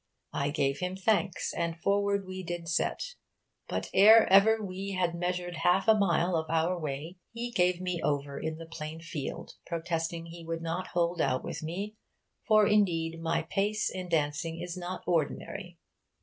I 0.33 0.49
gave 0.49 0.79
him 0.79 0.95
thankes, 0.95 1.53
and 1.53 1.79
forward 1.79 2.25
wee 2.25 2.41
did 2.41 2.67
set; 2.67 3.13
but 3.67 3.91
ere 3.93 4.25
ever 4.33 4.59
wee 4.59 4.93
had 4.93 5.13
measur'd 5.13 5.57
halfe 5.57 5.87
a 5.87 5.93
mile 5.93 6.35
of 6.35 6.49
our 6.49 6.75
way, 6.79 7.17
he 7.33 7.51
gave 7.51 7.79
me 7.79 8.01
over 8.01 8.39
in 8.39 8.57
the 8.57 8.65
plain 8.65 8.99
field, 9.01 9.57
protesting 9.67 10.25
he 10.25 10.43
would 10.43 10.63
not 10.63 10.87
hold 10.87 11.21
out 11.21 11.43
with 11.43 11.61
me; 11.61 11.97
for, 12.47 12.65
indeed, 12.67 13.21
my 13.21 13.43
pace 13.43 13.91
in 13.91 14.09
dauncing 14.09 14.59
is 14.59 14.75
not 14.75 15.03
ordinary. 15.05 15.77